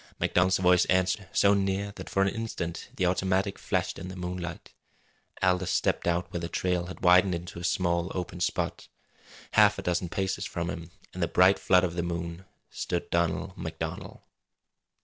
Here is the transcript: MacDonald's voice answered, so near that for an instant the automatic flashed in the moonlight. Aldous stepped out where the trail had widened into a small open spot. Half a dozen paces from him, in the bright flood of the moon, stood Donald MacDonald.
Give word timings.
MacDonald's 0.19 0.57
voice 0.57 0.85
answered, 0.85 1.27
so 1.31 1.53
near 1.53 1.91
that 1.95 2.09
for 2.09 2.23
an 2.23 2.27
instant 2.27 2.89
the 2.95 3.05
automatic 3.05 3.59
flashed 3.59 3.99
in 3.99 4.07
the 4.07 4.15
moonlight. 4.15 4.73
Aldous 5.43 5.69
stepped 5.69 6.07
out 6.07 6.33
where 6.33 6.39
the 6.39 6.49
trail 6.49 6.87
had 6.87 7.01
widened 7.03 7.35
into 7.35 7.59
a 7.59 7.63
small 7.63 8.11
open 8.15 8.39
spot. 8.39 8.87
Half 9.51 9.77
a 9.77 9.83
dozen 9.83 10.09
paces 10.09 10.47
from 10.47 10.71
him, 10.71 10.89
in 11.13 11.19
the 11.21 11.27
bright 11.27 11.59
flood 11.59 11.83
of 11.83 11.93
the 11.93 12.01
moon, 12.01 12.45
stood 12.71 13.11
Donald 13.11 13.55
MacDonald. 13.55 14.21